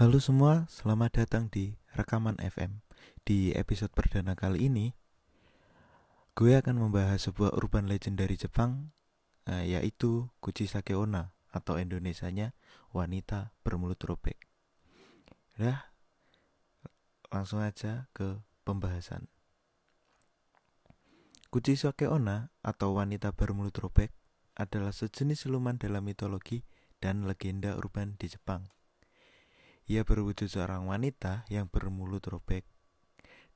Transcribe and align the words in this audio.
Halo 0.00 0.16
semua, 0.16 0.64
selamat 0.72 1.12
datang 1.12 1.52
di 1.52 1.76
Rekaman 1.92 2.40
FM. 2.40 2.80
Di 3.20 3.52
episode 3.52 3.92
perdana 3.92 4.32
kali 4.32 4.72
ini, 4.72 4.96
gue 6.32 6.56
akan 6.56 6.80
membahas 6.80 7.28
sebuah 7.28 7.52
urban 7.52 7.84
legend 7.84 8.16
dari 8.16 8.32
Jepang, 8.32 8.96
eh, 9.44 9.76
yaitu 9.76 10.32
Kuchisake 10.40 10.96
Onna 10.96 11.36
atau 11.52 11.76
Indonesianya 11.76 12.56
wanita 12.96 13.52
bermulut 13.60 14.00
robek. 14.00 14.40
Udah, 15.60 15.92
langsung 17.28 17.60
aja 17.60 18.08
ke 18.16 18.40
pembahasan. 18.64 19.28
Kuchisake 21.52 22.08
Onna 22.08 22.56
atau 22.64 22.96
wanita 22.96 23.36
bermulut 23.36 23.76
robek 23.76 24.16
adalah 24.56 24.96
sejenis 24.96 25.44
siluman 25.44 25.76
dalam 25.76 26.08
mitologi 26.08 26.64
dan 27.04 27.28
legenda 27.28 27.76
urban 27.76 28.16
di 28.16 28.32
Jepang. 28.32 28.79
Ia 29.90 30.06
berwujud 30.06 30.46
seorang 30.46 30.86
wanita 30.86 31.42
yang 31.50 31.66
bermulut 31.66 32.22
robek. 32.30 32.62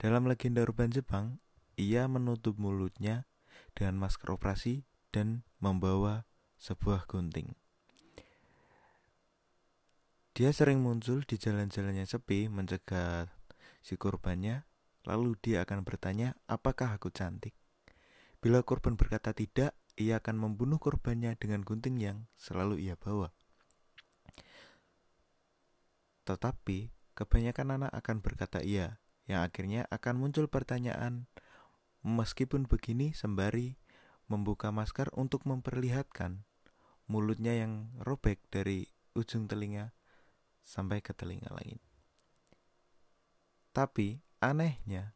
Dalam 0.03 0.27
legenda 0.27 0.67
urban 0.67 0.91
Jepang, 0.91 1.39
ia 1.79 2.11
menutup 2.11 2.59
mulutnya 2.59 3.31
dengan 3.71 4.03
masker 4.03 4.35
operasi 4.35 4.83
dan 5.15 5.47
membawa 5.63 6.27
sebuah 6.59 7.07
gunting. 7.07 7.55
Dia 10.35 10.51
sering 10.51 10.83
muncul 10.83 11.23
di 11.23 11.39
jalan-jalan 11.39 12.03
yang 12.03 12.11
sepi 12.11 12.51
mencegah 12.51 13.31
si 13.79 13.95
korbannya, 13.95 14.67
lalu 15.07 15.39
dia 15.39 15.63
akan 15.63 15.87
bertanya, 15.87 16.35
apakah 16.51 16.99
aku 16.99 17.15
cantik? 17.15 17.55
Bila 18.43 18.67
korban 18.67 18.99
berkata 18.99 19.31
tidak, 19.31 19.79
ia 19.95 20.19
akan 20.19 20.43
membunuh 20.43 20.83
korbannya 20.83 21.39
dengan 21.39 21.63
gunting 21.63 21.95
yang 22.03 22.27
selalu 22.35 22.83
ia 22.83 22.99
bawa. 22.99 23.31
Tetapi, 26.25 26.93
kebanyakan 27.13 27.81
anak 27.81 27.93
akan 27.93 28.25
berkata 28.25 28.65
iya, 28.65 29.01
yang 29.29 29.45
akhirnya 29.45 29.89
akan 29.89 30.21
muncul 30.21 30.49
pertanyaan, 30.49 31.29
meskipun 32.05 32.69
begini 32.69 33.17
sembari 33.17 33.81
membuka 34.29 34.73
masker 34.73 35.13
untuk 35.17 35.45
memperlihatkan 35.45 36.45
mulutnya 37.09 37.57
yang 37.61 37.93
robek 38.01 38.41
dari 38.49 38.89
ujung 39.13 39.45
telinga 39.45 39.93
sampai 40.65 41.05
ke 41.05 41.13
telinga 41.13 41.53
lain. 41.53 41.77
Tapi 43.77 44.25
anehnya, 44.41 45.13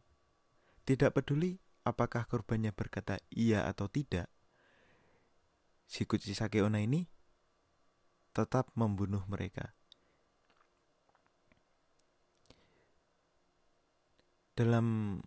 tidak 0.84 1.17
peduli 1.17 1.61
apakah 1.89 2.28
korbannya 2.28 2.75
berkata 2.77 3.17
iya 3.33 3.65
atau 3.65 3.89
tidak, 3.89 4.28
si 5.89 6.05
Kuchisake 6.05 6.61
Onna 6.61 6.84
ini 6.84 7.09
tetap 8.37 8.69
membunuh 8.77 9.25
mereka. 9.25 9.78
Dalam 14.59 15.23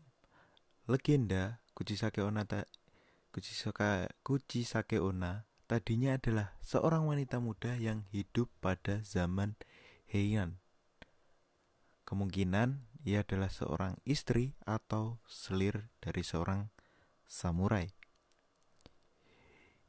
legenda 0.92 1.64
Kuchisake 1.72 2.20
Onna 2.20 2.44
ta 2.44 2.68
Kuchisake, 3.32 4.12
Kuchisake 4.28 5.00
Onna 5.00 5.48
tadinya 5.72 6.20
adalah 6.20 6.60
seorang 6.60 7.08
wanita 7.08 7.40
muda 7.40 7.80
yang 7.80 8.04
hidup 8.12 8.52
pada 8.60 9.00
zaman 9.08 9.56
Heian. 10.12 10.60
Kemungkinan 12.04 12.84
ia 13.08 13.24
adalah 13.24 13.48
seorang 13.48 13.96
istri 14.04 14.60
atau 14.68 15.24
selir 15.32 15.88
dari 16.04 16.28
seorang 16.28 16.68
samurai. 17.24 17.88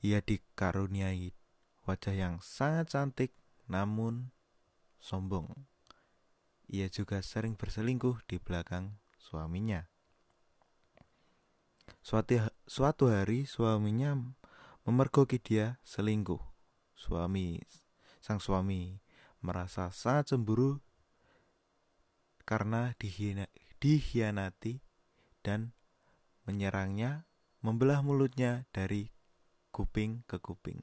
Ia 0.06 0.22
dikaruniai 0.22 1.34
wajah 1.82 2.14
yang 2.14 2.38
sangat 2.38 2.94
cantik 2.94 3.34
namun 3.66 4.30
sombong. 5.02 5.66
Ia 6.70 6.86
juga 6.86 7.18
sering 7.26 7.58
berselingkuh 7.58 8.22
di 8.30 8.38
belakang 8.38 9.01
suaminya. 9.22 9.86
Suatu, 12.02 12.42
suatu 12.66 13.14
hari 13.14 13.46
suaminya 13.46 14.18
memergoki 14.82 15.38
dia 15.38 15.78
selingkuh. 15.86 16.42
Suami 16.98 17.62
sang 18.18 18.42
suami 18.42 18.98
merasa 19.42 19.90
sangat 19.94 20.34
cemburu 20.34 20.82
karena 22.42 22.94
dihianati 23.78 24.82
dan 25.42 25.74
menyerangnya, 26.46 27.26
membelah 27.62 28.02
mulutnya 28.02 28.66
dari 28.74 29.10
kuping 29.70 30.26
ke 30.26 30.42
kuping. 30.42 30.82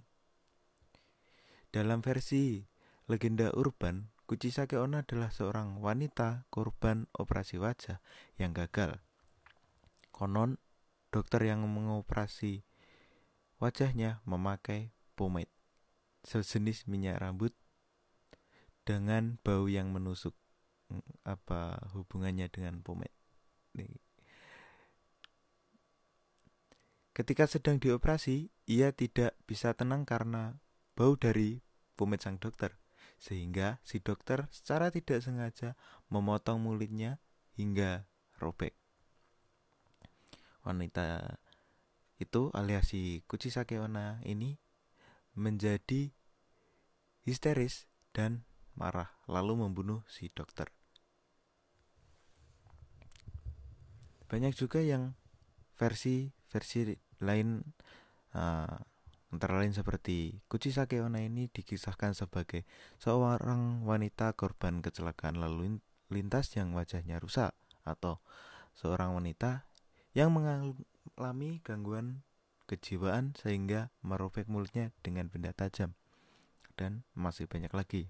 Dalam 1.72 2.00
versi 2.00 2.64
legenda 3.12 3.52
urban, 3.56 4.12
Kuchisake 4.30 4.78
Onna 4.78 5.02
adalah 5.02 5.34
seorang 5.34 5.82
wanita 5.82 6.46
korban 6.54 7.10
operasi 7.18 7.58
wajah 7.58 7.98
yang 8.38 8.54
gagal. 8.54 9.02
Konon, 10.14 10.62
dokter 11.10 11.50
yang 11.50 11.66
mengoperasi 11.66 12.62
wajahnya 13.58 14.22
memakai 14.30 14.94
pomade, 15.18 15.50
sejenis 16.22 16.86
minyak 16.86 17.18
rambut 17.18 17.58
dengan 18.86 19.42
bau 19.42 19.66
yang 19.66 19.90
menusuk 19.90 20.38
hmm, 20.94 21.26
apa 21.26 21.90
hubungannya 21.98 22.50
dengan 22.50 22.82
pomade 22.82 23.14
ketika 27.14 27.46
sedang 27.46 27.78
dioperasi 27.78 28.50
ia 28.66 28.96
tidak 28.96 29.36
bisa 29.44 29.76
tenang 29.76 30.08
karena 30.08 30.58
bau 30.96 31.20
dari 31.20 31.60
pomade 32.00 32.24
sang 32.24 32.40
dokter 32.40 32.79
sehingga 33.20 33.84
si 33.84 34.00
dokter 34.00 34.48
secara 34.50 34.90
tidak 34.90 35.22
sengaja 35.22 35.76
memotong 36.08 36.64
mulutnya 36.64 37.20
hingga 37.60 38.08
robek 38.40 38.80
wanita 40.64 41.40
itu 42.20 42.52
alias 42.52 42.92
si 42.92 43.24
Kuchisake 43.26 43.80
Onna 43.80 44.20
ini 44.28 44.60
menjadi 45.40 46.12
histeris 47.24 47.88
dan 48.12 48.44
marah 48.76 49.08
lalu 49.26 49.64
membunuh 49.64 50.04
si 50.12 50.28
dokter. 50.32 50.68
Banyak 54.30 54.54
juga 54.54 54.84
yang 54.84 55.16
versi 55.80 56.30
versi 56.52 56.92
lain 57.24 57.64
uh, 58.36 58.78
antara 59.30 59.62
lain 59.62 59.74
seperti 59.74 60.42
Kuchisake 60.50 61.02
Onna 61.02 61.22
ini 61.22 61.50
dikisahkan 61.50 62.18
sebagai 62.18 62.66
seorang 62.98 63.86
wanita 63.86 64.34
korban 64.34 64.82
kecelakaan 64.82 65.38
lalu 65.38 65.78
lintas 66.10 66.54
yang 66.58 66.74
wajahnya 66.74 67.22
rusak 67.22 67.54
atau 67.86 68.18
seorang 68.74 69.14
wanita 69.14 69.70
yang 70.18 70.34
mengalami 70.34 71.62
gangguan 71.62 72.26
kejiwaan 72.66 73.38
sehingga 73.38 73.94
merobek 74.02 74.50
mulutnya 74.50 74.94
dengan 75.02 75.30
benda 75.30 75.54
tajam 75.54 75.94
dan 76.78 77.06
masih 77.18 77.46
banyak 77.50 77.74
lagi. 77.74 78.10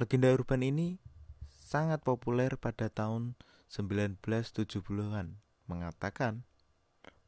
Legenda 0.00 0.32
urban 0.32 0.64
ini 0.64 0.96
sangat 1.46 2.00
populer 2.00 2.56
pada 2.56 2.88
tahun 2.88 3.36
1970-an, 3.68 5.38
mengatakan 5.70 6.42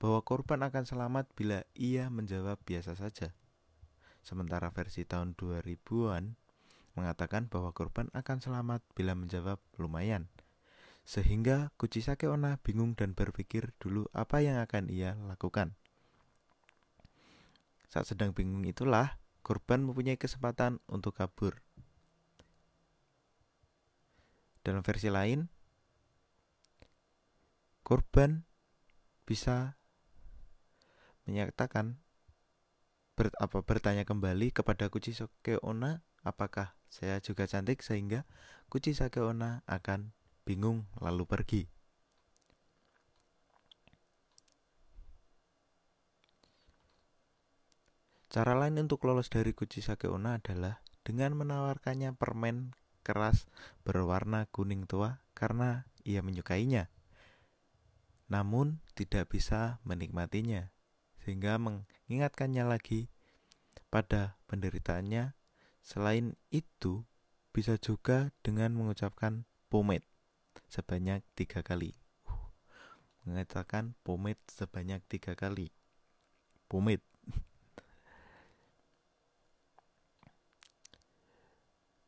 bahwa 0.02 0.18
korban 0.26 0.66
akan 0.66 0.82
selamat 0.82 1.30
bila 1.38 1.62
ia 1.78 2.10
menjawab 2.10 2.58
biasa 2.66 2.98
saja. 2.98 3.30
Sementara 4.26 4.74
versi 4.74 5.06
tahun 5.06 5.38
2000-an 5.38 6.34
mengatakan 6.98 7.46
bahwa 7.46 7.70
korban 7.70 8.10
akan 8.10 8.42
selamat 8.42 8.82
bila 8.98 9.14
menjawab 9.14 9.62
lumayan. 9.78 10.26
Sehingga 11.06 11.70
Kuchisake 11.78 12.26
Onna 12.26 12.58
bingung 12.66 12.98
dan 12.98 13.14
berpikir 13.14 13.70
dulu 13.78 14.10
apa 14.10 14.42
yang 14.42 14.58
akan 14.58 14.90
ia 14.90 15.14
lakukan. 15.22 15.78
Saat 17.86 18.10
sedang 18.10 18.34
bingung 18.34 18.66
itulah, 18.66 19.22
korban 19.46 19.86
mempunyai 19.86 20.18
kesempatan 20.18 20.82
untuk 20.90 21.14
kabur. 21.14 21.62
Dalam 24.66 24.82
versi 24.82 25.14
lain, 25.14 25.46
korban 27.86 28.42
bisa 29.22 29.78
menyatakan 31.28 32.00
ber, 33.14 33.30
apa 33.38 33.62
bertanya 33.62 34.02
kembali 34.02 34.50
kepada 34.50 34.88
Kuchisake 34.88 35.60
Onna 35.62 36.02
apakah 36.22 36.74
saya 36.88 37.18
juga 37.18 37.46
cantik 37.50 37.82
sehingga 37.82 38.24
Kuchisake 38.70 39.20
Onna 39.20 39.66
akan 39.68 40.14
bingung 40.42 40.88
lalu 40.98 41.24
pergi. 41.28 41.62
Cara 48.32 48.56
lain 48.56 48.80
untuk 48.80 49.04
lolos 49.04 49.28
dari 49.28 49.52
Kuchisake 49.52 50.08
Onna 50.08 50.40
adalah 50.40 50.80
dengan 51.04 51.36
menawarkannya 51.36 52.16
permen 52.16 52.72
keras 53.04 53.44
berwarna 53.84 54.48
kuning 54.48 54.88
tua 54.88 55.20
karena 55.36 55.84
ia 56.00 56.24
menyukainya. 56.24 56.88
Namun 58.32 58.80
tidak 58.96 59.36
bisa 59.36 59.84
menikmatinya, 59.84 60.72
sehingga 61.22 61.56
mengingatkannya 61.56 62.66
lagi 62.66 63.06
pada 63.88 64.36
penderitaannya 64.50 65.38
Selain 65.82 66.38
itu, 66.54 67.02
bisa 67.50 67.74
juga 67.74 68.30
dengan 68.46 68.70
mengucapkan 68.78 69.42
pomade 69.66 70.06
sebanyak 70.70 71.26
tiga 71.34 71.66
kali. 71.66 71.98
Mengatakan 73.26 73.98
pomade 74.06 74.38
sebanyak 74.46 75.02
tiga 75.10 75.34
kali. 75.34 75.74
Pomade. 76.70 77.02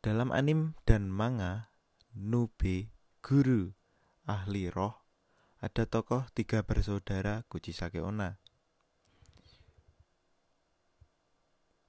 Dalam 0.00 0.30
anim 0.30 0.78
dan 0.86 1.10
manga, 1.10 1.74
Nube, 2.14 2.94
guru, 3.24 3.74
ahli 4.28 4.70
roh, 4.70 5.02
ada 5.58 5.82
tokoh 5.88 6.30
tiga 6.30 6.62
bersaudara 6.62 7.42
Kuchisake 7.50 7.98
Onna. 7.98 8.38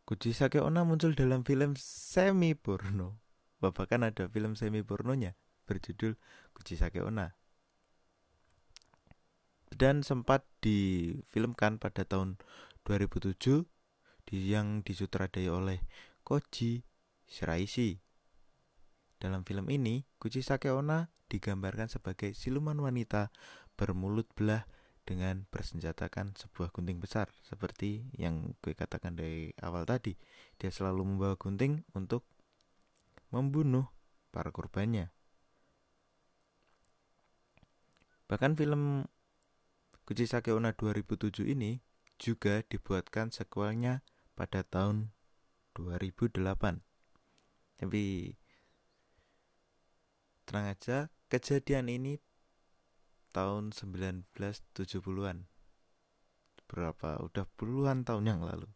Kuchisake 0.06 0.62
Onna 0.62 0.86
muncul 0.86 1.18
dalam 1.18 1.42
film 1.42 1.74
semi 1.82 2.54
porno. 2.54 3.26
Bahkan 3.58 4.06
ada 4.06 4.30
film 4.30 4.54
semi 4.54 4.86
pornonya 4.86 5.34
berjudul 5.66 6.22
Kuchisake 6.54 7.02
Onna. 7.02 7.34
Dan 9.74 10.06
sempat 10.06 10.46
difilmkan 10.62 11.82
pada 11.82 12.06
tahun 12.06 12.38
2007 12.86 13.66
yang 14.30 14.86
disutradai 14.86 15.50
oleh 15.50 15.82
Koji 16.22 16.86
Shiraishi. 17.26 17.98
Dalam 19.18 19.42
film 19.42 19.66
ini, 19.74 20.06
Kuchisake 20.22 20.70
Onna 20.70 21.10
digambarkan 21.34 21.90
sebagai 21.90 22.38
siluman 22.38 22.78
wanita 22.78 23.34
bermulut 23.74 24.30
belah 24.38 24.70
dengan 25.06 25.46
bersenjatakan 25.54 26.34
sebuah 26.34 26.74
gunting 26.74 26.98
besar. 26.98 27.30
Seperti 27.46 28.10
yang 28.18 28.58
gue 28.60 28.74
katakan 28.74 29.14
dari 29.14 29.54
awal 29.62 29.86
tadi 29.86 30.18
dia 30.58 30.74
selalu 30.74 31.06
membawa 31.06 31.38
gunting 31.38 31.86
untuk 31.94 32.26
membunuh 33.30 33.88
para 34.34 34.50
korbannya. 34.50 35.14
Bahkan 38.26 38.58
film 38.58 39.06
Kuchisake 40.06 40.50
Onna 40.54 40.74
2007 40.74 41.46
ini 41.46 41.82
juga 42.18 42.66
dibuatkan 42.66 43.30
sequelnya 43.30 44.02
pada 44.34 44.66
tahun 44.66 45.14
2008 45.78 46.42
tapi 47.76 48.32
tenang 50.48 50.72
aja 50.72 51.12
kejadian 51.28 51.92
ini 51.92 52.14
tahun 53.36 53.76
1970-an 53.76 55.44
berapa? 56.66 57.10
Udah 57.20 57.46
puluhan 57.60 58.08
tahun 58.08 58.26
yang 58.32 58.42
lalu. 58.42 58.72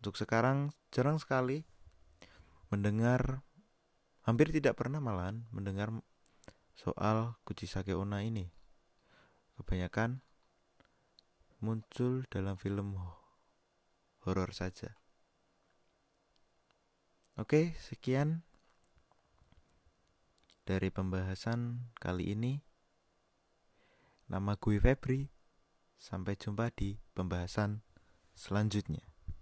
Untuk 0.00 0.16
sekarang 0.16 0.76
jarang 0.92 1.16
sekali 1.16 1.64
mendengar 2.68 3.42
hampir 4.24 4.52
tidak 4.52 4.78
pernah 4.78 5.02
malahan 5.02 5.44
mendengar 5.50 5.90
soal 6.76 7.36
Kuchisake 7.44 7.92
Onna 7.92 8.24
ini. 8.24 8.48
Kebanyakan 9.60 10.24
muncul 11.60 12.24
dalam 12.32 12.56
film 12.56 12.96
horor 14.24 14.56
saja. 14.56 14.96
Oke 17.36 17.76
sekian 17.76 18.44
dari 20.64 20.88
pembahasan 20.88 21.92
kali 22.00 22.32
ini 22.32 22.69
Nama 24.30 24.54
gue 24.54 24.78
Febri. 24.78 25.26
Sampai 25.98 26.38
jumpa 26.38 26.70
di 26.70 27.02
pembahasan 27.18 27.82
selanjutnya. 28.30 29.09